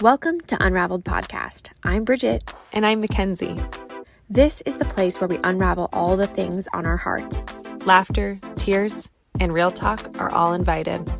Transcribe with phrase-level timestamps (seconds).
[0.00, 1.70] Welcome to Unraveled Podcast.
[1.82, 2.54] I'm Bridget.
[2.72, 3.58] And I'm Mackenzie.
[4.30, 7.36] This is the place where we unravel all the things on our hearts.
[7.84, 11.12] Laughter, tears, and real talk are all invited.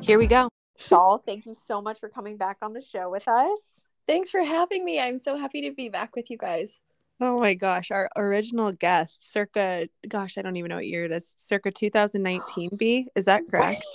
[0.00, 0.48] Here we go.
[0.76, 3.60] Shal, thank you so much for coming back on the show with us.
[4.08, 4.98] Thanks for having me.
[4.98, 6.82] I'm so happy to be back with you guys.
[7.20, 11.12] Oh my gosh, our original guest, circa, gosh, I don't even know what year it
[11.12, 13.06] is, circa 2019 B.
[13.14, 13.86] Is that correct?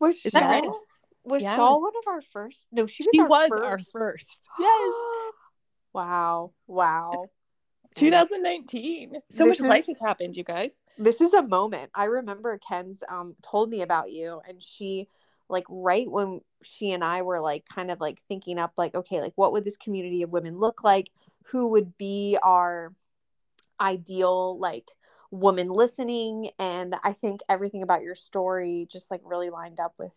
[0.00, 0.70] Was Is that right?
[1.24, 1.56] Was Yes.
[1.56, 2.66] Shal one of our first?
[2.72, 3.64] No, she was, She our, was first.
[3.64, 4.40] our first.
[4.58, 4.92] Yes.
[5.92, 6.52] wow.
[6.66, 7.26] Wow.
[7.94, 9.12] 2019.
[9.30, 10.80] So This much life has happened, you guys.
[10.98, 15.08] this is a moment i remember Kenz um told me about you and she
[15.48, 19.20] like right when she and i were like kind of like thinking up like okay
[19.20, 21.08] like what would this community of women look like
[21.46, 22.92] who would be our
[23.80, 24.88] ideal like
[25.30, 30.12] woman listening and i think everything about your story just like really lined up with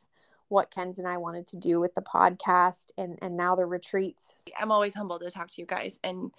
[0.50, 4.36] what Kenz and i wanted to do with the podcast and and now the retreats
[4.58, 6.32] I'm always humbled to talk to you guys and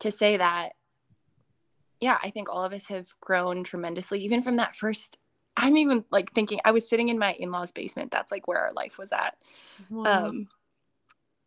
[0.00, 0.70] to say that,
[2.00, 5.18] yeah, I think all of us have grown tremendously, even from that first.
[5.56, 8.10] I'm even like thinking I was sitting in my in-laws basement.
[8.10, 9.36] That's like where our life was at.
[10.06, 10.48] Um,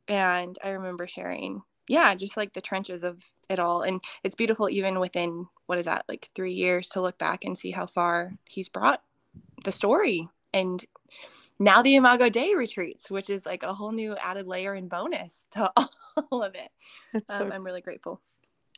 [0.07, 3.81] and I remember sharing, yeah, just like the trenches of it all.
[3.81, 7.57] And it's beautiful, even within what is that, like three years, to look back and
[7.57, 9.01] see how far he's brought
[9.63, 10.29] the story.
[10.53, 10.83] And
[11.59, 15.47] now the Imago Dei retreats, which is like a whole new added layer and bonus
[15.51, 15.71] to
[16.31, 16.69] all of it.
[17.13, 18.21] It's so Um, I'm really grateful.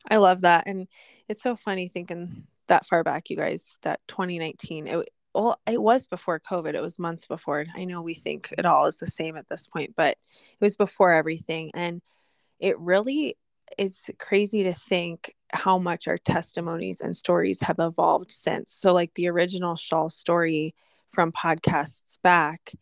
[0.10, 0.68] I love that.
[0.68, 0.88] And
[1.28, 6.08] it's so funny thinking that far back, you guys, that 2019, it, well, it was
[6.08, 6.76] before COVID.
[6.76, 7.66] It was months before.
[7.76, 10.76] I know we think it all is the same at this point, but it was
[10.76, 11.72] before everything.
[11.74, 12.02] And
[12.60, 13.36] it really
[13.78, 18.72] is crazy to think how much our testimonies and stories have evolved since.
[18.72, 20.76] So, like the original Shal story
[21.16, 22.74] from podcasts back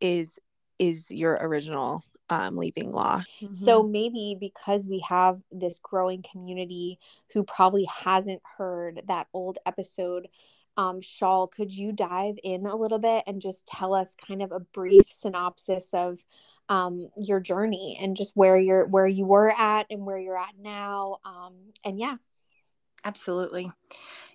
[0.00, 0.38] is
[0.78, 3.22] is your original um, leaving law.
[3.52, 6.98] So maybe because we have this growing community
[7.32, 10.28] who probably hasn't heard that old episode,
[10.76, 14.52] um, Shal, could you dive in a little bit and just tell us kind of
[14.52, 16.24] a brief synopsis of
[16.68, 20.54] um, your journey and just where you're where you were at and where you're at
[20.60, 21.16] now?
[21.24, 22.16] Um, and yeah,
[23.04, 23.70] Absolutely.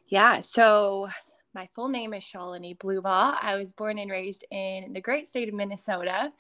[0.08, 0.40] Yeah.
[0.40, 1.10] So
[1.54, 3.38] my full name is Shalani Blubaugh.
[3.40, 6.32] I was born and raised in the great state of Minnesota.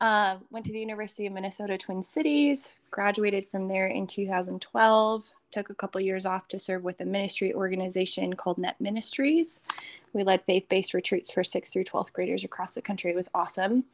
[0.00, 5.24] Um, went to the University of Minnesota Twin Cities, graduated from there in 2012.
[5.50, 9.60] Took a couple years off to serve with a ministry organization called Net Ministries.
[10.12, 13.10] We led faith based retreats for sixth through 12th graders across the country.
[13.10, 13.84] It was awesome.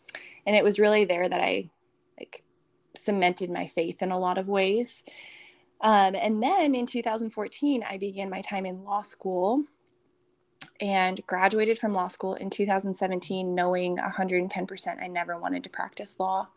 [0.46, 1.68] And it was really there that I
[2.18, 2.42] like
[2.96, 5.04] cemented my faith in a lot of ways.
[5.80, 9.64] Um, and then in 2014, I began my time in law school
[10.80, 16.48] and graduated from law school in 2017, knowing 110% I never wanted to practice law.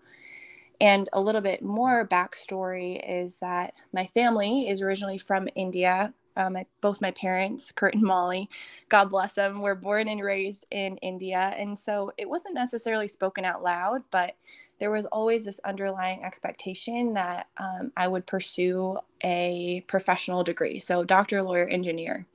[0.79, 6.13] And a little bit more backstory is that my family is originally from India.
[6.35, 8.47] Um, my, both my parents, Kurt and Molly,
[8.89, 11.55] God bless them, were born and raised in India.
[11.57, 14.35] And so it wasn't necessarily spoken out loud, but
[14.79, 20.77] there was always this underlying expectation that um, I would pursue a professional degree.
[20.77, 22.27] So, doctor, lawyer, engineer.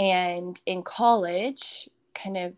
[0.00, 2.54] And in college, kind of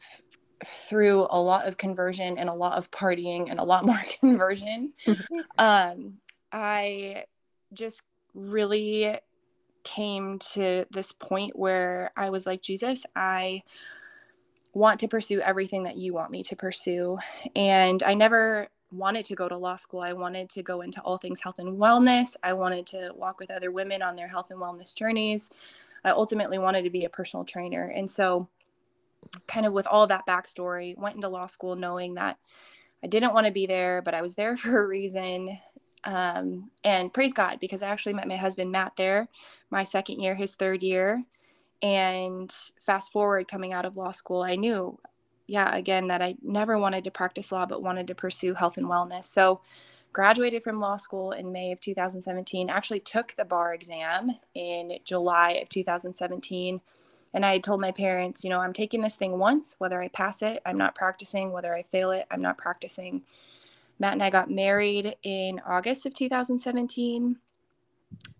[0.64, 4.94] through a lot of conversion and a lot of partying and a lot more conversion,
[5.58, 6.18] um,
[6.52, 7.24] I
[7.72, 9.18] just really
[9.82, 13.64] came to this point where I was like, Jesus, I
[14.72, 17.18] want to pursue everything that you want me to pursue.
[17.56, 20.00] And I never wanted to go to law school.
[20.00, 22.36] I wanted to go into all things health and wellness.
[22.44, 25.50] I wanted to walk with other women on their health and wellness journeys.
[26.04, 27.84] I ultimately wanted to be a personal trainer.
[27.84, 28.48] And so,
[29.46, 32.38] kind of with all that backstory, went into law school knowing that
[33.02, 35.58] I didn't want to be there, but I was there for a reason.
[36.04, 39.28] Um, and praise God, because I actually met my husband Matt there,
[39.70, 41.24] my second year, his third year.
[41.80, 42.52] And
[42.86, 44.98] fast forward coming out of law school, I knew,
[45.48, 48.86] yeah, again, that I never wanted to practice law, but wanted to pursue health and
[48.86, 49.24] wellness.
[49.24, 49.60] So,
[50.12, 55.52] graduated from law school in May of 2017, actually took the bar exam in July
[55.52, 56.80] of 2017.
[57.34, 60.08] And I had told my parents, you know, I'm taking this thing once, whether I
[60.08, 63.22] pass it, I'm not practicing, whether I fail it, I'm not practicing.
[63.98, 67.36] Matt and I got married in August of 2017.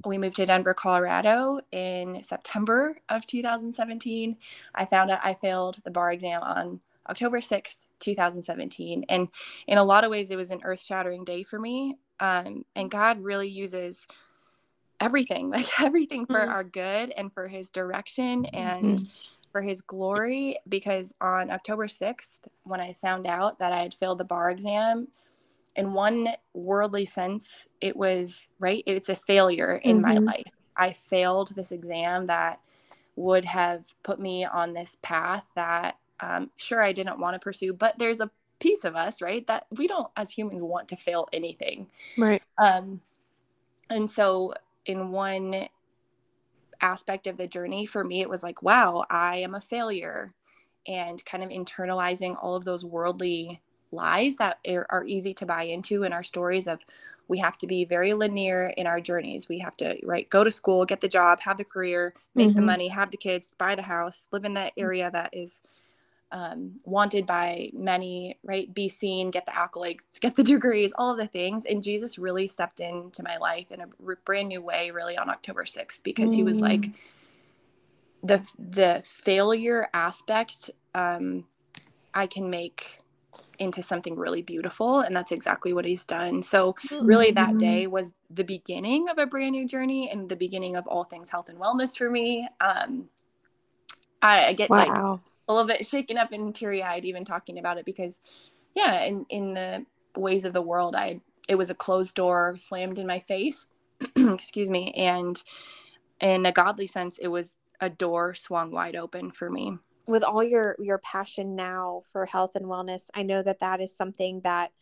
[0.05, 4.37] We moved to Denver, Colorado in September of 2017.
[4.75, 9.05] I found out I failed the bar exam on October 6th, 2017.
[9.09, 9.29] And
[9.67, 11.97] in a lot of ways, it was an earth shattering day for me.
[12.21, 14.07] Um, and God really uses
[15.01, 16.49] everything, like everything for Mhm.
[16.49, 19.07] our good and for his direction and
[19.51, 20.59] for his glory.
[20.69, 25.09] Because on October 6th, when I found out that I had failed the bar exam,
[25.75, 28.85] in one worldly sense, it was right.
[28.87, 30.25] It's a failure in mm-hmm.
[30.25, 30.53] my life.
[30.77, 32.61] I failed this exam that
[33.17, 37.73] would have put me on this path that um, sure I didn't want to pursue,
[37.73, 38.31] but there's a
[38.61, 41.89] piece of us, right, that we don't as humans want to fail anything.
[42.17, 42.43] Right.
[42.57, 43.01] Um,
[43.91, 44.55] and so
[44.87, 45.69] in one
[46.81, 50.33] aspect of the journey for me, it was like, wow, I am a failure.
[50.87, 53.61] And kind of internalizing all of those worldly
[53.93, 54.59] lies that
[54.91, 56.85] are, easy to buy into in our stories of
[57.29, 59.49] we have to be very linear in our journeys.
[59.49, 62.57] We have to, right, go to school, get the job, have the career, make mm-hmm.
[62.57, 65.63] the money, have the kids, buy the house, live in that area that is
[66.33, 68.73] um, wanted by many, right?
[68.73, 71.67] Be seen, get the accolades, get the degrees, all of the things.
[71.67, 73.87] And Jesus really stepped into my life in a
[74.25, 76.37] brand new way, really on October 6th, because mm.
[76.37, 76.95] he was like, mm.
[78.23, 81.45] the the failure aspect um,
[82.15, 82.99] I can make
[83.59, 87.59] into something really beautiful and that's exactly what he's done so really that mm-hmm.
[87.59, 91.31] day was the beginning of a brand new journey and the beginning of all things
[91.31, 93.09] health and wellness for me um
[94.21, 94.77] i, I get wow.
[94.77, 95.21] like
[95.53, 98.21] a little bit shaken up and teary-eyed even talking about it because
[98.75, 99.85] yeah in in the
[100.17, 103.67] ways of the world i it was a closed door slammed in my face
[104.17, 105.43] excuse me and
[106.21, 109.77] in a godly sense it was a door swung wide open for me.
[110.07, 113.97] With all your your passion now for health and wellness i know that that is
[113.97, 114.73] something that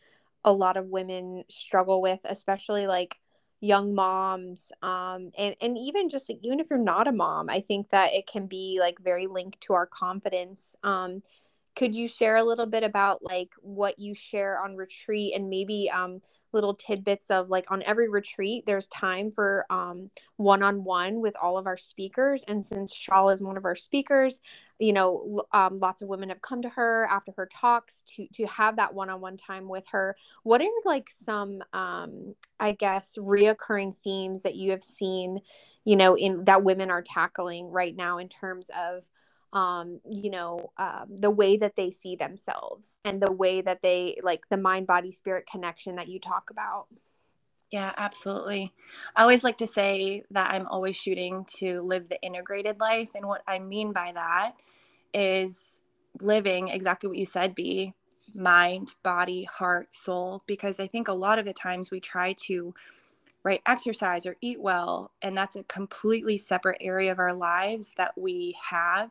[0.44, 3.19] a lot of women struggle with especially like
[3.60, 7.90] young moms um and and even just even if you're not a mom i think
[7.90, 10.74] that it can be like very linked to our confidence.
[10.82, 11.22] Um
[11.76, 15.90] could you share a little bit about like what you share on retreat and maybe
[15.90, 16.20] um
[16.52, 21.66] little tidbits of like on every retreat there's time for um one-on-one with all of
[21.66, 24.40] our speakers and since Shal is one of our speakers
[24.78, 28.46] you know um, lots of women have come to her after her talks to to
[28.46, 30.16] have that one-on-one time with her.
[30.42, 35.40] What are like some um i guess reoccurring themes that you have seen
[35.84, 39.04] you know in that women are tackling right now in terms of
[39.52, 44.18] um, you know, um, the way that they see themselves and the way that they
[44.22, 46.86] like the mind, body, spirit connection that you talk about.
[47.70, 48.72] Yeah, absolutely.
[49.14, 53.10] I always like to say that I'm always shooting to live the integrated life.
[53.14, 54.54] And what I mean by that
[55.14, 55.80] is
[56.20, 57.94] living exactly what you said, be
[58.34, 60.42] mind, body, heart, soul.
[60.46, 62.74] Because I think a lot of the times we try to
[63.42, 68.12] right exercise or eat well and that's a completely separate area of our lives that
[68.16, 69.10] we have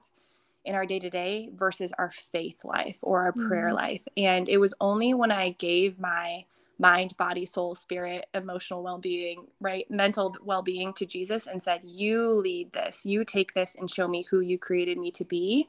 [0.65, 3.47] in our day to day versus our faith life or our mm-hmm.
[3.47, 4.03] prayer life.
[4.17, 6.45] And it was only when I gave my
[6.77, 11.81] mind, body, soul, spirit, emotional well being, right, mental well being to Jesus and said,
[11.83, 15.67] You lead this, you take this and show me who you created me to be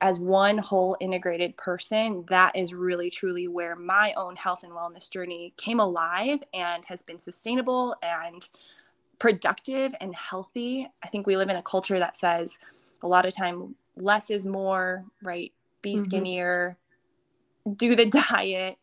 [0.00, 5.10] as one whole integrated person, that is really truly where my own health and wellness
[5.10, 8.48] journey came alive and has been sustainable and
[9.18, 10.88] productive and healthy.
[11.02, 12.58] I think we live in a culture that says
[13.02, 15.52] a lot of time less is more, right?
[15.82, 16.04] Be mm-hmm.
[16.04, 16.78] skinnier,
[17.76, 18.78] do the diet,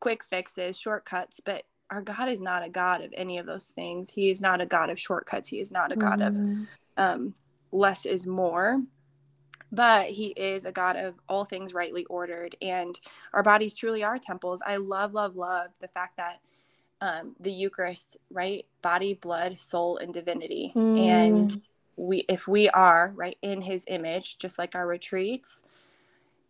[0.00, 1.40] quick fixes, shortcuts.
[1.40, 4.10] But our God is not a God of any of those things.
[4.10, 5.48] He is not a God of shortcuts.
[5.48, 6.62] He is not a God mm-hmm.
[6.62, 7.34] of um,
[7.70, 8.82] less is more.
[9.70, 12.56] But he is a God of all things rightly ordered.
[12.60, 12.98] And
[13.32, 14.62] our bodies truly are temples.
[14.66, 16.40] I love, love, love the fact that
[17.00, 18.64] um, the Eucharist, right?
[18.80, 20.72] Body, blood, soul, and divinity.
[20.74, 20.98] Mm.
[20.98, 21.62] And
[21.96, 25.64] we if we are right in his image just like our retreats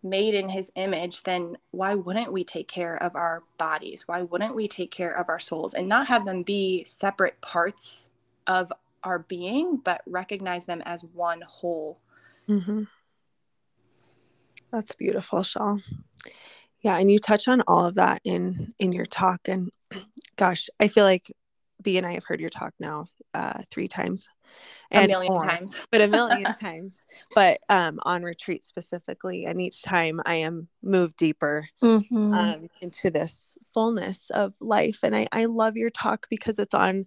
[0.03, 4.09] made in his image then why wouldn't we take care of our bodies?
[4.09, 8.11] Why wouldn't we take care of our souls and not have them be separate parts
[8.47, 8.73] of
[9.05, 11.99] our being but recognize them as one whole?
[12.49, 12.83] Mm-hmm.
[14.73, 15.81] that's beautiful Shal.
[16.81, 19.71] Yeah and you touch on all of that in in your talk and
[20.37, 21.33] gosh i feel like
[21.81, 24.29] b and i have heard your talk now uh, three times
[24.91, 27.05] and a million more, times but a million times
[27.35, 32.35] but um on retreat specifically and each time i am moved deeper mm-hmm.
[32.35, 37.07] um, into this fullness of life and I, I love your talk because it's on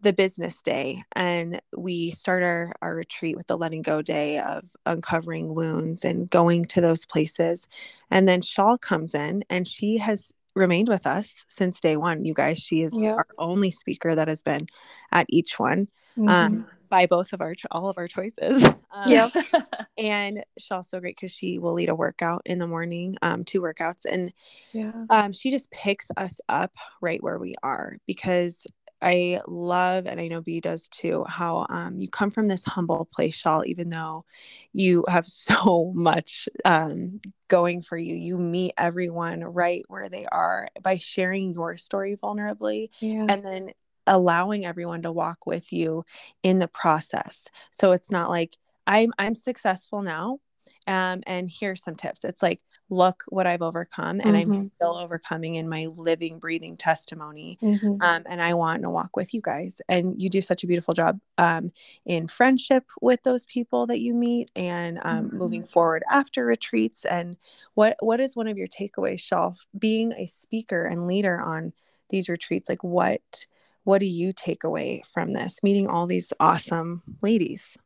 [0.00, 4.76] the business day and we start our, our retreat with the letting go day of
[4.86, 7.66] uncovering wounds and going to those places
[8.10, 12.34] and then Shal comes in and she has remained with us since day one you
[12.34, 13.16] guys she is yep.
[13.16, 14.66] our only speaker that has been
[15.10, 16.28] at each one um, mm-hmm.
[16.28, 18.64] um, by both of our all of our choices.
[18.96, 19.28] Um, yeah,
[19.98, 23.60] and she's also great because she will lead a workout in the morning, um, two
[23.60, 24.32] workouts, and
[24.72, 26.70] yeah, um, she just picks us up
[27.00, 28.68] right where we are because
[29.02, 33.08] I love, and I know B does too, how um, you come from this humble
[33.12, 34.24] place, Shal, even though
[34.72, 38.14] you have so much um, going for you.
[38.14, 43.26] You meet everyone right where they are by sharing your story vulnerably yeah.
[43.28, 43.70] and then
[44.06, 46.04] allowing everyone to walk with you
[46.42, 47.48] in the process.
[47.70, 48.56] So it's not like
[48.86, 50.38] I'm I'm successful now
[50.86, 52.24] um, and here's some tips.
[52.24, 54.52] It's like, look what I've overcome, and mm-hmm.
[54.52, 57.58] I'm still overcoming in my living, breathing testimony.
[57.62, 58.02] Mm-hmm.
[58.02, 59.80] Um, and I want to walk with you guys.
[59.88, 61.72] And you do such a beautiful job um,
[62.04, 65.38] in friendship with those people that you meet, and um, mm-hmm.
[65.38, 67.04] moving forward after retreats.
[67.04, 67.36] And
[67.74, 71.72] what what is one of your takeaways, Shal, being a speaker and leader on
[72.10, 72.68] these retreats?
[72.68, 73.46] Like what
[73.84, 77.76] what do you take away from this meeting all these awesome ladies?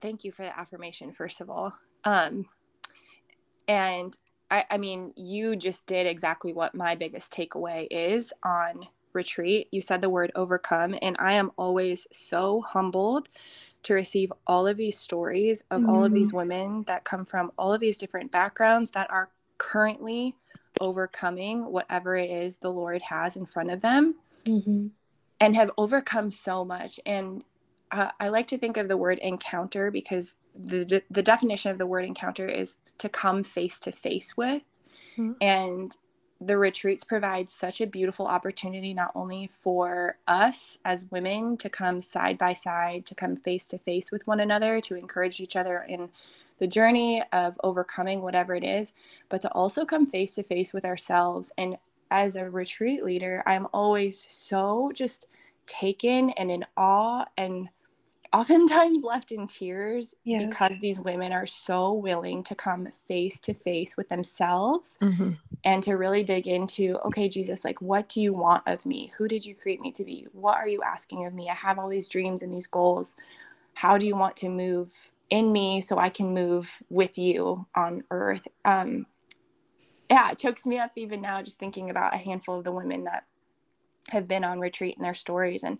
[0.00, 1.72] thank you for the affirmation, first of all.
[2.04, 2.46] Um,
[3.66, 4.16] and
[4.50, 9.68] I, I mean, you just did exactly what my biggest takeaway is on retreat.
[9.72, 13.28] You said the word overcome, and I am always so humbled
[13.82, 15.90] to receive all of these stories of mm-hmm.
[15.90, 16.36] all of these mm-hmm.
[16.36, 20.36] women that come from all of these different backgrounds that are currently
[20.80, 24.88] overcoming whatever it is the Lord has in front of them mm-hmm.
[25.40, 27.00] and have overcome so much.
[27.04, 27.44] And
[27.90, 31.86] uh, I like to think of the word encounter because the the definition of the
[31.86, 34.62] word encounter is to come face to face with,
[35.16, 35.32] mm-hmm.
[35.40, 35.96] and
[36.40, 42.00] the retreats provide such a beautiful opportunity not only for us as women to come
[42.00, 45.84] side by side, to come face to face with one another, to encourage each other
[45.88, 46.10] in
[46.58, 48.92] the journey of overcoming whatever it is,
[49.28, 51.52] but to also come face to face with ourselves.
[51.58, 51.76] And
[52.10, 55.26] as a retreat leader, I'm always so just
[55.66, 57.68] taken and in awe and
[58.32, 60.44] oftentimes left in tears yes.
[60.44, 65.32] because these women are so willing to come face to face with themselves mm-hmm.
[65.64, 69.28] and to really dig into okay jesus like what do you want of me who
[69.28, 71.88] did you create me to be what are you asking of me i have all
[71.88, 73.16] these dreams and these goals
[73.74, 78.02] how do you want to move in me so i can move with you on
[78.10, 79.06] earth um
[80.10, 83.04] yeah it chokes me up even now just thinking about a handful of the women
[83.04, 83.24] that
[84.10, 85.78] have been on retreat and their stories and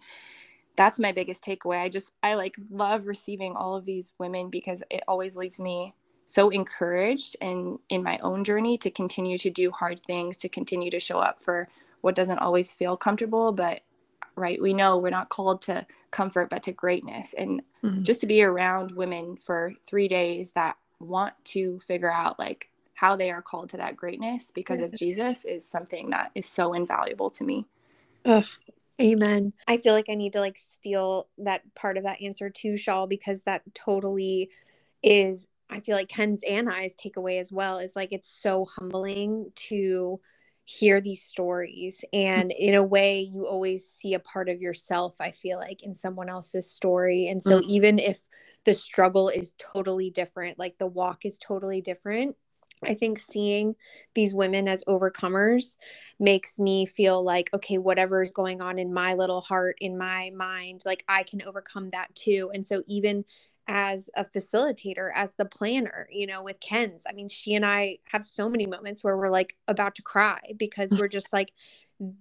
[0.77, 1.81] that's my biggest takeaway.
[1.81, 5.95] I just I like love receiving all of these women because it always leaves me
[6.27, 10.91] so encouraged and in my own journey to continue to do hard things, to continue
[10.91, 11.69] to show up for
[12.03, 13.81] what doesn't always feel comfortable, but
[14.37, 18.03] right, we know we're not called to comfort but to greatness and mm-hmm.
[18.03, 23.17] just to be around women for 3 days that want to figure out like how
[23.17, 27.31] they are called to that greatness because of Jesus is something that is so invaluable
[27.31, 27.67] to me.
[28.25, 28.47] Ugh,
[29.01, 29.53] Amen.
[29.69, 33.07] I feel like I need to like steal that part of that answer too, Shal,
[33.07, 34.51] because that totally
[35.03, 39.53] is I feel like Kenz and I's takeaway as well is like it's so humbling
[39.57, 40.21] to
[40.67, 45.31] hear these stories and in a way you always see a part of yourself I
[45.31, 47.71] feel like in someone else's story and so mm-hmm.
[47.71, 48.19] even if
[48.65, 52.35] the struggle is totally different like the walk is totally different
[52.85, 53.75] I think seeing
[54.15, 55.77] these women as overcomers
[56.19, 60.31] makes me feel like, okay, whatever is going on in my little heart, in my
[60.37, 62.51] mind, like I can overcome that too.
[62.53, 63.25] And so, even
[63.69, 67.99] as a facilitator, as the planner, you know, with Kenz, I mean, she and I
[68.05, 71.53] have so many moments where we're like about to cry because we're just like,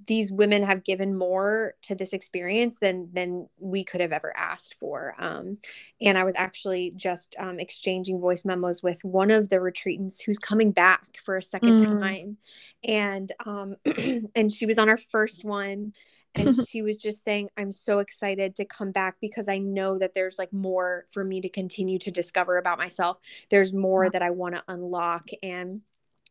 [0.07, 4.75] these women have given more to this experience than than we could have ever asked
[4.79, 5.15] for.
[5.19, 5.57] Um,
[6.01, 10.37] and i was actually just um, exchanging voice memos with one of the retreatants who's
[10.37, 11.99] coming back for a second mm.
[11.99, 12.37] time.
[12.83, 13.75] And um,
[14.35, 15.93] and she was on our first one
[16.35, 20.13] and she was just saying i'm so excited to come back because i know that
[20.13, 23.17] there's like more for me to continue to discover about myself.
[23.49, 25.29] There's more that i want to unlock.
[25.41, 25.81] And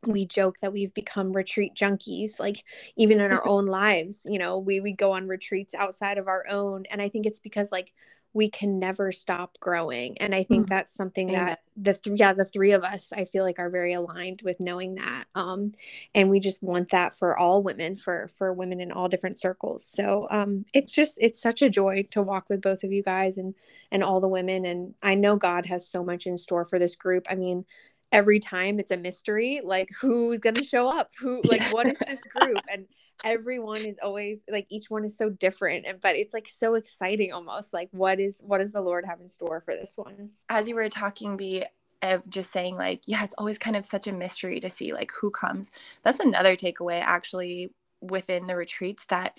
[0.07, 2.65] we joke that we've become retreat junkies like
[2.97, 6.45] even in our own lives you know we we go on retreats outside of our
[6.49, 7.93] own and i think it's because like
[8.35, 10.69] we can never stop growing and i think mm.
[10.69, 11.47] that's something Amen.
[11.47, 14.61] that the three yeah the three of us i feel like are very aligned with
[14.61, 15.73] knowing that um
[16.15, 19.87] and we just want that for all women for for women in all different circles
[19.87, 23.39] so um it's just it's such a joy to walk with both of you guys
[23.39, 23.55] and
[23.91, 26.97] and all the women and i know god has so much in store for this
[26.97, 27.65] group i mean
[28.14, 31.11] every time it's a mystery like who's going to show up?
[31.18, 32.59] Who like what is this group?
[32.73, 32.87] And
[33.25, 37.33] everyone is always like each one is so different and but it's like so exciting
[37.33, 40.30] almost like what is what does the lord have in store for this one?
[40.49, 41.64] As you were talking be
[42.02, 45.11] of just saying like yeah it's always kind of such a mystery to see like
[45.21, 45.71] who comes.
[46.02, 49.37] That's another takeaway actually within the retreats that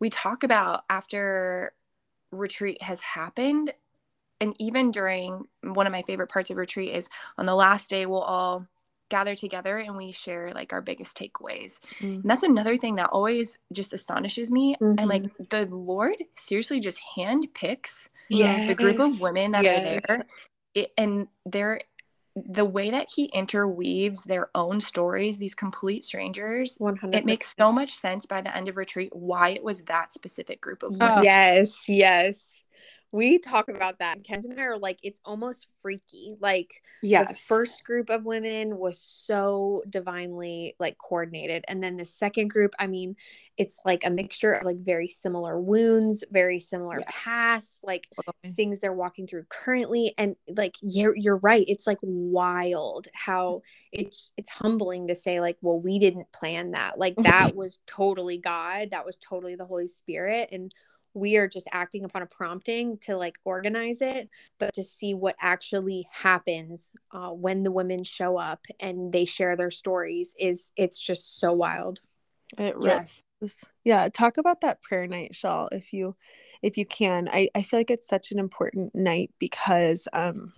[0.00, 1.72] we talk about after
[2.30, 3.72] retreat has happened
[4.40, 8.06] and even during one of my favorite parts of retreat is on the last day
[8.06, 8.66] we'll all
[9.08, 11.80] gather together and we share like our biggest takeaways.
[12.00, 12.22] Mm.
[12.22, 14.76] And that's another thing that always just astonishes me.
[14.80, 14.98] Mm-hmm.
[14.98, 18.68] And like the Lord seriously just hand picks yes.
[18.68, 19.80] the group of women that yes.
[19.80, 20.26] are there.
[20.74, 21.80] It, and they're
[22.36, 27.72] the way that he interweaves their own stories, these complete strangers, 100 it makes so
[27.72, 31.24] much sense by the end of retreat why it was that specific group of women.
[31.24, 32.57] Yes, yes
[33.10, 34.22] we talk about that.
[34.22, 36.34] Kenton and I are like, it's almost freaky.
[36.40, 37.28] Like, yes.
[37.28, 41.64] the first group of women was so divinely like coordinated.
[41.68, 43.16] And then the second group, I mean,
[43.56, 47.06] it's like a mixture of like very similar wounds, very similar yeah.
[47.08, 48.52] past, like okay.
[48.52, 50.12] things they're walking through currently.
[50.18, 51.64] And like, you're, you're right.
[51.66, 56.98] It's like wild how it's, it's humbling to say, like, well, we didn't plan that.
[56.98, 58.90] Like, that was totally God.
[58.90, 60.50] That was totally the Holy Spirit.
[60.52, 60.74] And
[61.14, 65.36] we are just acting upon a prompting to like organize it but to see what
[65.40, 70.98] actually happens uh, when the women show up and they share their stories is it's
[70.98, 72.00] just so wild.
[72.56, 73.22] It yes.
[73.84, 76.16] yeah talk about that prayer night Shal if you
[76.62, 77.28] if you can.
[77.30, 80.52] I i feel like it's such an important night because um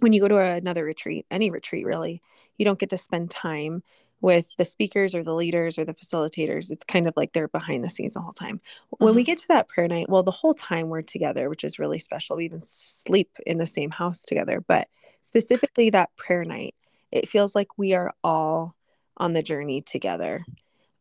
[0.00, 2.20] when you go to another retreat any retreat really
[2.56, 3.84] you don't get to spend time
[4.22, 7.84] with the speakers or the leaders or the facilitators it's kind of like they're behind
[7.84, 8.60] the scenes the whole time
[8.98, 9.16] when uh-huh.
[9.16, 11.98] we get to that prayer night well the whole time we're together which is really
[11.98, 14.88] special we even sleep in the same house together but
[15.20, 16.74] specifically that prayer night
[17.10, 18.74] it feels like we are all
[19.18, 20.40] on the journey together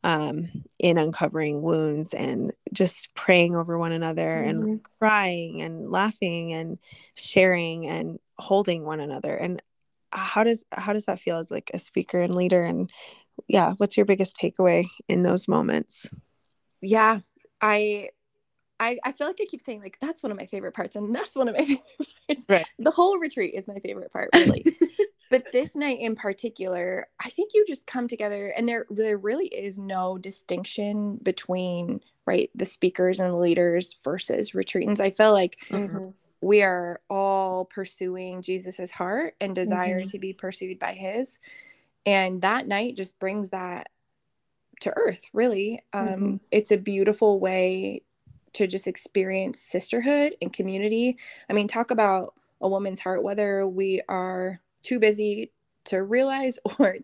[0.03, 0.49] um,
[0.79, 4.49] in uncovering wounds and just praying over one another mm-hmm.
[4.49, 6.79] and crying and laughing and
[7.13, 9.61] sharing and holding one another and
[10.11, 12.89] how does how does that feel as like a speaker and leader and
[13.47, 16.09] yeah what's your biggest takeaway in those moments
[16.81, 17.19] yeah
[17.61, 18.09] i
[18.81, 21.15] I, I feel like I keep saying like that's one of my favorite parts and
[21.15, 21.83] that's one of my favorite
[22.27, 22.45] parts.
[22.49, 22.65] Right.
[22.79, 24.65] The whole retreat is my favorite part, really.
[25.29, 29.45] but this night in particular, I think you just come together and there there really
[29.45, 34.99] is no distinction between right the speakers and leaders versus retreatants.
[34.99, 36.09] I feel like mm-hmm
[36.41, 40.07] we are all pursuing Jesus's heart and desire mm-hmm.
[40.07, 41.39] to be pursued by his.
[42.05, 43.89] And that night just brings that
[44.81, 45.81] to earth, really.
[45.93, 46.35] Um, mm-hmm.
[46.49, 48.01] It's a beautiful way
[48.53, 51.17] to just experience sisterhood and community.
[51.49, 55.51] I mean, talk about a woman's heart, whether we are too busy
[55.85, 56.97] to realize or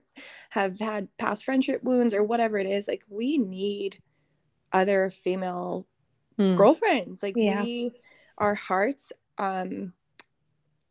[0.50, 4.02] have had past friendship wounds or whatever it is, like we need
[4.74, 5.88] other female
[6.40, 6.58] mm.
[6.58, 7.22] girlfriends.
[7.22, 7.64] Like yeah.
[7.64, 7.92] we,
[8.38, 9.94] our hearts um,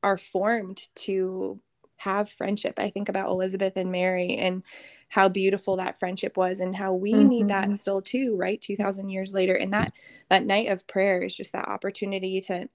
[0.03, 1.61] are formed to
[1.97, 2.75] have friendship.
[2.79, 4.63] I think about Elizabeth and Mary and
[5.09, 7.29] how beautiful that friendship was and how we mm-hmm.
[7.29, 7.75] need that mm-hmm.
[7.75, 8.61] still too, right?
[8.61, 9.93] 2000 years later and that
[10.29, 12.69] that night of prayer is just that opportunity to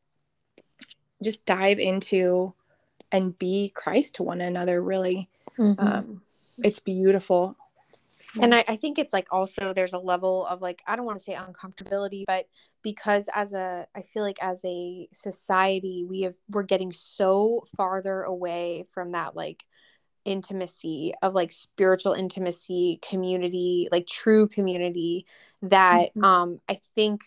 [1.21, 2.53] just dive into
[3.11, 5.29] and be Christ to one another really.
[5.57, 5.85] Mm-hmm.
[5.85, 6.21] Um,
[6.57, 7.57] it's beautiful
[8.39, 11.17] and I, I think it's like also there's a level of like i don't want
[11.17, 12.45] to say uncomfortability but
[12.81, 18.21] because as a i feel like as a society we have we're getting so farther
[18.23, 19.63] away from that like
[20.23, 25.25] intimacy of like spiritual intimacy community like true community
[25.63, 26.23] that mm-hmm.
[26.23, 27.23] um i think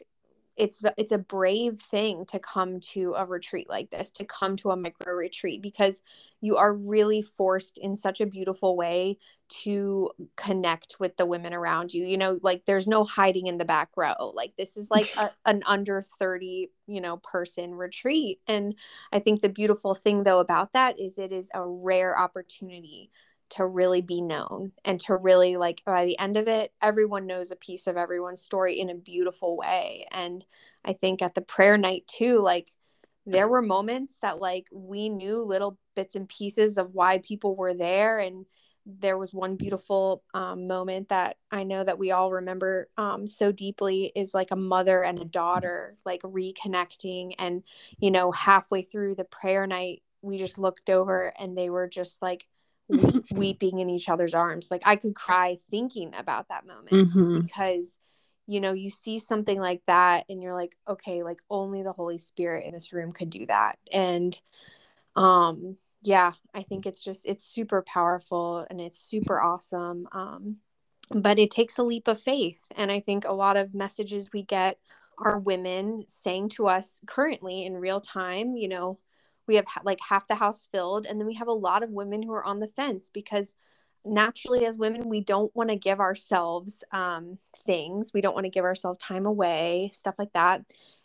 [0.56, 4.70] it's it's a brave thing to come to a retreat like this to come to
[4.70, 6.02] a micro retreat because
[6.40, 11.92] you are really forced in such a beautiful way to connect with the women around
[11.92, 15.08] you you know like there's no hiding in the back row like this is like
[15.18, 18.40] a, an under 30 you know person retreat.
[18.46, 18.74] And
[19.12, 23.10] i think the beautiful thing though about that is it is a rare opportunity
[23.56, 27.50] to really be known and to really like by the end of it everyone knows
[27.50, 30.06] a piece of everyone's story in a beautiful way.
[30.10, 30.44] And
[30.84, 32.70] i think at the prayer night too like
[33.26, 37.74] there were moments that like we knew little bits and pieces of why people were
[37.74, 38.18] there.
[38.18, 38.44] And
[38.86, 43.50] there was one beautiful um, moment that i know that we all remember um, so
[43.50, 47.34] deeply is like a mother and a daughter like reconnecting.
[47.38, 47.62] And
[47.98, 52.20] you know halfway through the prayer night we just looked over and they were just
[52.20, 52.46] like
[53.32, 54.68] weeping in each other's arms.
[54.70, 57.40] Like I could cry thinking about that moment mm-hmm.
[57.40, 57.92] because
[58.46, 62.18] you know, you see something like that and you're like, okay, like only the Holy
[62.18, 63.78] Spirit in this room could do that.
[63.92, 64.38] And
[65.16, 70.08] um yeah, I think it's just it's super powerful and it's super awesome.
[70.12, 70.56] Um
[71.10, 74.42] but it takes a leap of faith and I think a lot of messages we
[74.42, 74.78] get
[75.18, 78.98] are women saying to us currently in real time, you know,
[79.46, 82.22] we have like half the house filled and then we have a lot of women
[82.22, 83.54] who are on the fence because
[84.04, 88.12] naturally as women we don't want to give ourselves um, things.
[88.12, 90.62] We don't want to give ourselves time away stuff like that.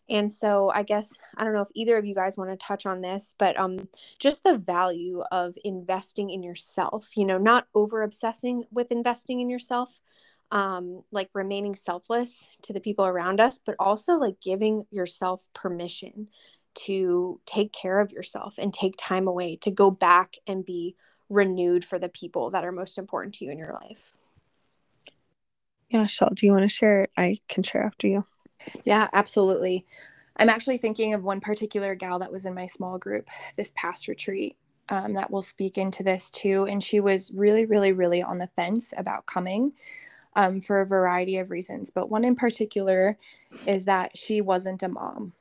[0.10, 2.86] And so I guess I don't know if either of you guys want to touch
[2.86, 8.02] on this, but um just the value of investing in yourself, you know, not over
[8.02, 9.99] obsessing with investing in yourself,
[10.52, 16.28] um like remaining selfless to the people around us, but also like giving yourself permission
[16.73, 20.95] to take care of yourself and take time away to go back and be
[21.29, 24.13] renewed for the people that are most important to you in your life.
[25.89, 27.08] Yeah, Shell, do you want to share?
[27.17, 28.25] I can share after you.
[28.86, 29.86] Yeah, absolutely.
[30.38, 33.27] I'm actually thinking of one particular gal that was in my small group
[33.58, 34.55] this past retreat
[34.89, 36.65] um, that will speak into this too.
[36.65, 39.73] And she was really, really, really on the fence about coming
[40.36, 41.89] um, for a variety of reasons.
[41.89, 43.17] But one in particular
[43.65, 45.34] is that she wasn't a mom.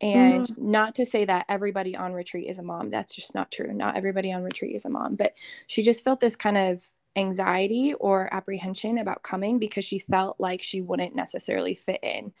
[0.00, 0.70] And mm-hmm.
[0.70, 3.72] not to say that everybody on retreat is a mom, that's just not true.
[3.72, 5.34] Not everybody on retreat is a mom, but
[5.66, 10.62] she just felt this kind of anxiety or apprehension about coming because she felt like
[10.62, 12.32] she wouldn't necessarily fit in.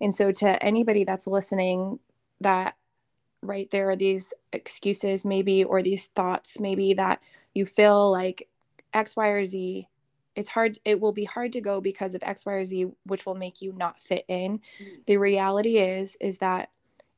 [0.00, 1.98] And so, to anybody that's listening,
[2.40, 2.76] that
[3.42, 7.20] right there are these excuses, maybe, or these thoughts, maybe that
[7.52, 8.48] you feel like
[8.92, 9.88] X, Y, or Z.
[10.34, 13.24] It's hard, it will be hard to go because of X, Y, or Z, which
[13.24, 14.58] will make you not fit in.
[14.58, 14.94] Mm-hmm.
[15.06, 16.70] The reality is, is that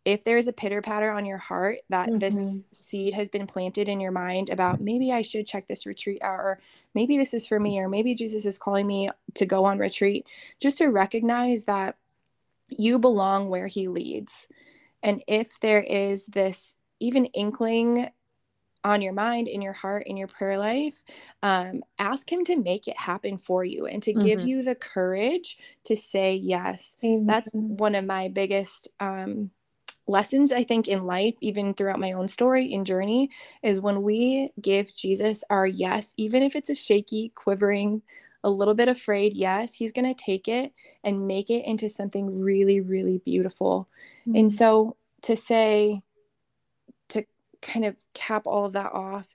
[0.06, 2.18] if there's a pitter patter on your heart that mm-hmm.
[2.18, 6.22] this seed has been planted in your mind about maybe I should check this retreat
[6.22, 6.60] out, or
[6.94, 10.24] maybe this is for me, or maybe Jesus is calling me to go on retreat,
[10.60, 11.96] just to recognize that
[12.68, 14.46] you belong where he leads.
[15.02, 18.08] And if there is this even inkling
[18.84, 21.02] on your mind, in your heart, in your prayer life,
[21.42, 24.24] um, ask Him to make it happen for you and to mm-hmm.
[24.24, 26.96] give you the courage to say yes.
[27.04, 27.26] Amen.
[27.26, 29.50] That's one of my biggest um,
[30.06, 33.30] lessons I think in life, even throughout my own story and journey,
[33.62, 38.02] is when we give Jesus our yes, even if it's a shaky, quivering,
[38.44, 42.38] a little bit afraid, yes, he's going to take it and make it into something
[42.38, 43.88] really, really beautiful.
[44.20, 44.36] Mm-hmm.
[44.36, 46.02] And so to say,
[47.08, 47.24] to
[47.60, 49.26] kind of cap all of that off,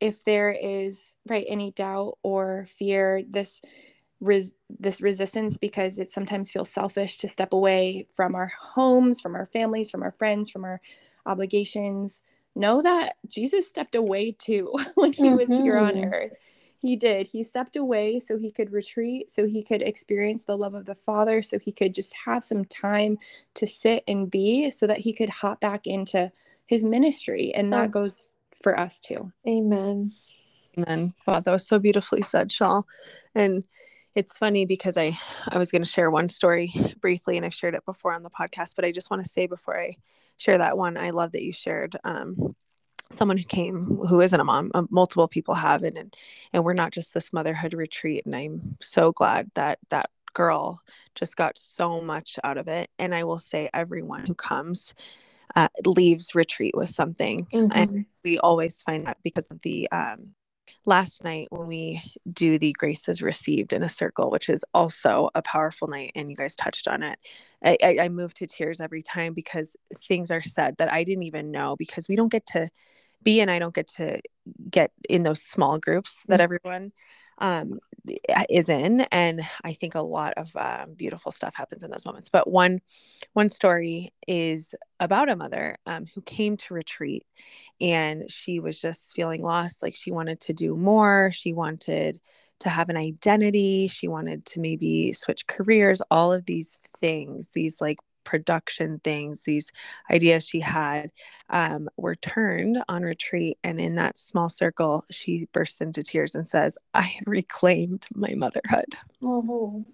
[0.00, 3.60] if there is, right, any doubt or fear, this
[4.20, 9.34] res- this resistance because it sometimes feels selfish to step away from our homes, from
[9.34, 10.80] our families, from our friends, from our
[11.26, 12.22] obligations.
[12.54, 15.36] Know that Jesus stepped away too when he mm-hmm.
[15.36, 16.12] was here on mm-hmm.
[16.12, 16.32] earth.
[16.78, 17.26] He did.
[17.26, 20.94] He stepped away so he could retreat, so he could experience the love of the
[20.94, 23.18] Father, so he could just have some time
[23.54, 26.32] to sit and be, so that he could hop back into
[26.66, 27.52] his ministry.
[27.54, 27.88] And that oh.
[27.88, 28.30] goes
[28.62, 29.30] for us too.
[29.46, 30.12] Amen.
[30.78, 31.12] Amen.
[31.26, 32.86] Wow, that was so beautifully said, Shal.
[33.34, 33.64] And
[34.14, 35.16] it's funny because I
[35.48, 38.30] I was going to share one story briefly and I've shared it before on the
[38.30, 39.96] podcast, but I just want to say before I
[40.36, 42.56] share that one, I love that you shared um,
[43.10, 44.70] someone who came who isn't a mom.
[44.74, 46.14] Uh, multiple people have it, and
[46.52, 48.26] and we're not just this motherhood retreat.
[48.26, 50.80] And I'm so glad that that girl
[51.14, 52.90] just got so much out of it.
[52.98, 54.94] And I will say, everyone who comes.
[55.56, 57.72] Uh, leaves retreat with something mm-hmm.
[57.74, 60.32] and we always find that because of the um,
[60.86, 62.00] last night when we
[62.32, 66.36] do the graces received in a circle which is also a powerful night and you
[66.36, 67.18] guys touched on it
[67.64, 71.24] I, I, I move to tears every time because things are said that i didn't
[71.24, 72.68] even know because we don't get to
[73.22, 74.20] be and i don't get to
[74.70, 76.42] get in those small groups that mm-hmm.
[76.42, 76.92] everyone
[77.40, 77.78] um,
[78.48, 82.28] is in and i think a lot of um, beautiful stuff happens in those moments.
[82.28, 82.80] But one
[83.32, 87.26] one story is about a mother um, who came to retreat
[87.80, 91.30] and she was just feeling lost like she wanted to do more.
[91.32, 92.20] She wanted
[92.60, 93.88] to have an identity.
[93.88, 97.98] She wanted to maybe switch careers all of these things these like
[98.30, 99.72] production things, these
[100.08, 101.10] ideas she had,
[101.48, 103.58] um, were turned on retreat.
[103.64, 108.34] And in that small circle, she bursts into tears and says, I have reclaimed my
[108.36, 108.94] motherhood.
[109.20, 109.84] Oh.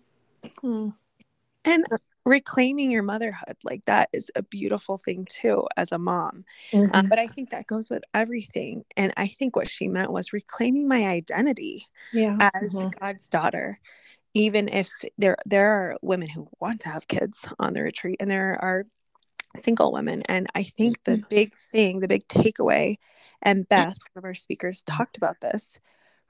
[0.62, 0.92] Mm.
[1.64, 1.86] And
[2.26, 6.44] reclaiming your motherhood, like that is a beautiful thing too, as a mom.
[6.74, 6.90] Um, mm-hmm.
[6.94, 8.84] Um, but I think that goes with everything.
[8.98, 12.50] And I think what she meant was reclaiming my identity yeah.
[12.52, 12.88] as mm-hmm.
[13.00, 13.78] God's daughter
[14.36, 18.30] even if there there are women who want to have kids on the retreat and
[18.30, 18.84] there are
[19.56, 20.22] single women.
[20.28, 21.28] And i think the mm-hmm.
[21.30, 22.96] big thing the big takeaway
[23.40, 25.80] and beth one of our speakers talked about this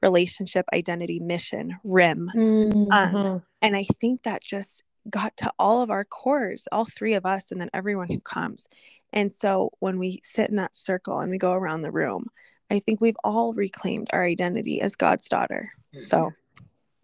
[0.02, 2.92] relationship identity mission rim um, mm-hmm.
[2.92, 7.26] um, and i think that just got to all of our cores all three of
[7.26, 8.68] us and then everyone who comes.
[9.12, 12.26] And so when we sit in that circle and we go around the room
[12.70, 15.70] i think we've all reclaimed our identity as god's daughter.
[15.98, 16.32] So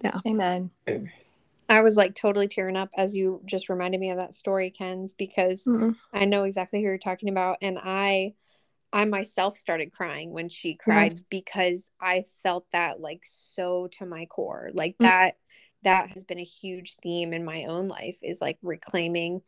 [0.03, 0.19] yeah.
[0.27, 0.71] Amen.
[1.69, 5.13] I was like totally tearing up as you just reminded me of that story, Kenz,
[5.17, 5.93] because mm-hmm.
[6.13, 7.59] I know exactly who you're talking about.
[7.63, 8.35] And I,
[8.93, 11.23] I myself started crying when she cried yes.
[11.31, 14.71] because I felt that like so to my core.
[14.75, 15.05] Like mm-hmm.
[15.05, 15.37] that,
[15.85, 19.41] that has been a huge theme in my own life is like reclaiming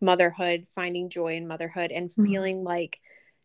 [0.00, 2.26] motherhood, finding joy in motherhood, and Mhm.
[2.26, 3.00] feeling like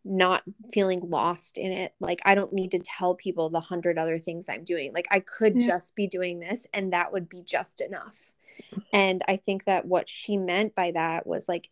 [0.07, 0.43] not
[0.73, 1.93] feeling lost in it.
[1.99, 4.93] Like, I don't need to tell people the hundred other things I'm doing.
[4.93, 5.67] Like, I could Yeah.
[5.67, 8.33] just be doing this, and that would be just enough.
[8.93, 11.69] And I think that what she meant by that was like,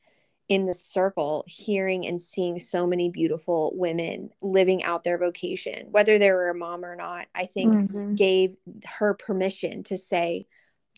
[0.47, 6.19] in the circle hearing and seeing so many beautiful women living out their vocation whether
[6.19, 8.15] they were a mom or not i think Mhm.
[8.15, 8.55] gave
[8.99, 10.45] her permission to say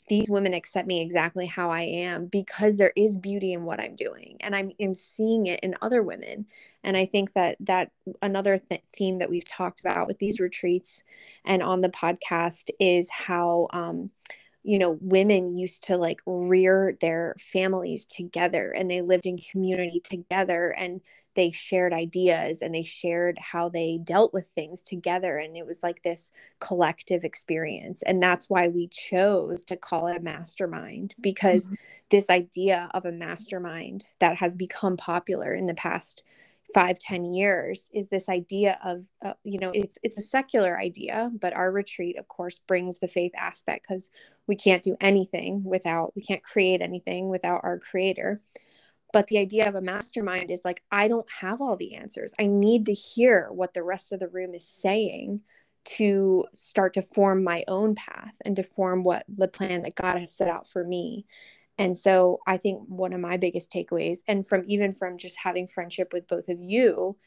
[0.07, 3.95] these women accept me exactly how i am because there is beauty in what i'm
[3.95, 6.45] doing and i'm, I'm seeing it in other women.
[6.83, 7.91] And i think that that
[8.21, 11.03] another th- theme that we've talked about with these retreats
[11.45, 14.11] and on the podcast is how um,
[14.67, 20.01] you know women used to like rear their families together and they lived in community
[20.01, 20.99] together and
[21.35, 25.83] they shared ideas and they shared how they dealt with things together and it was
[25.83, 31.69] like this collective experience and that's why we chose to call it a mastermind because
[31.69, 31.77] Mhm.
[32.09, 36.23] this idea of a mastermind that has become popular in the past
[36.73, 41.31] five ten years is this idea of uh, you know it's it's a secular idea
[41.39, 44.11] but our retreat of course brings the faith aspect because
[44.47, 48.41] we can't do anything without we can't create anything without our creator.
[49.13, 52.33] But the idea of a mastermind is like i don't have all the answers.
[52.39, 55.41] I need to hear what the rest of the room is saying
[55.85, 60.19] to start to form my own path and to form what the plan that god
[60.19, 61.25] has set out for me.
[61.77, 65.67] And so I think one of my biggest takeaways, and from even from just having
[65.67, 67.17] friendship with both of you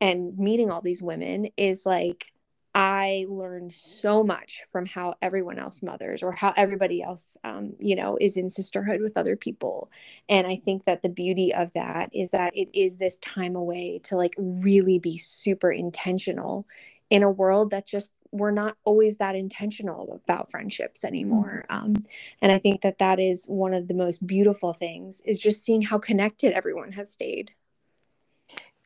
[0.00, 2.32] and meeting all these women, is like
[2.74, 7.94] I learned so much from how everyone else mothers or how everybody else, um, you
[7.94, 9.90] know, is in sisterhood with other people.
[10.28, 14.00] And I think that the beauty of that is that it is this time away
[14.04, 16.66] to like really be super intentional
[17.10, 21.94] in a world that just we're not always that intentional about friendships anymore um,
[22.42, 25.82] and i think that that is one of the most beautiful things is just seeing
[25.82, 27.52] how connected everyone has stayed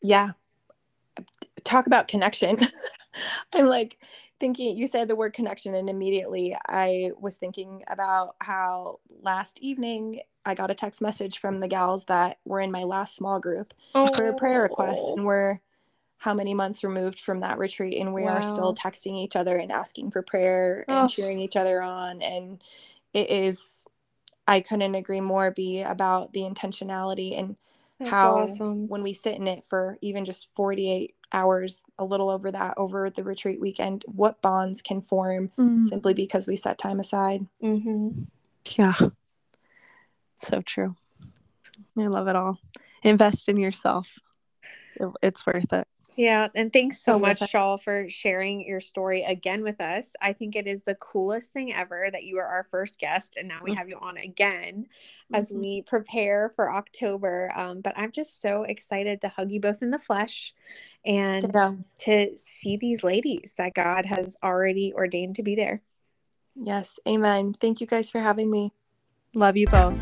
[0.03, 0.33] Yeah.
[1.65, 2.59] Talk about connection.
[3.55, 3.99] I'm like
[4.41, 10.21] thinking, you said the word connection, and immediately I was thinking about how last evening
[10.45, 13.75] I got a text message from the gals that were in my last small group
[14.15, 15.03] for a prayer request.
[15.07, 15.15] Oh.
[15.15, 15.59] And we're
[16.19, 19.71] how many months removed from that retreat, and we are still texting each other and
[19.71, 21.07] asking for prayer and Oh.
[21.09, 22.23] cheering each other on.
[22.23, 22.63] And
[23.15, 23.87] it is,
[24.47, 27.57] I couldn't agree more, B about the intentionality and
[28.01, 28.89] That's how awesome.
[28.89, 33.11] when we sit in it for even just 48 hours, a little over that, over
[33.11, 35.87] the retreat weekend, what bonds can form Mm.
[35.87, 37.47] simply because we set time aside.
[37.61, 38.11] hmm
[38.77, 38.95] Yeah.
[40.37, 40.95] So true.
[41.99, 42.59] I love it all.
[43.03, 44.19] Invest in yourself.
[45.23, 45.87] It's worth it.
[46.19, 47.49] Yeah, and thanks so So much, it.
[47.49, 50.17] Shal, for sharing your story again with us.
[50.21, 53.47] I think it is the coolest thing ever that you are our first guest, and
[53.47, 54.89] now we have you on again
[55.33, 55.61] as Mhm.
[55.61, 57.53] we prepare for October.
[57.55, 60.55] Um, but I'm just so excited to hug you both in the flesh
[61.05, 61.79] and Ditto.
[61.99, 65.83] to see these ladies that God has already ordained to be there.
[66.57, 67.55] Yes, amen.
[67.61, 68.73] Thank you guys for having me.
[69.35, 69.97] Love you both.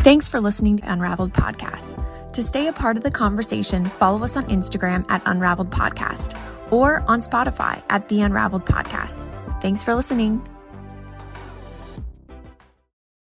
[0.00, 2.05] Thanks for listening to Unraveled Podcast.
[2.36, 6.38] To stay a part of the conversation, follow us on Instagram at Unraveled Podcast
[6.70, 9.26] or on Spotify at The Unraveled Podcast.
[9.62, 10.46] Thanks for listening.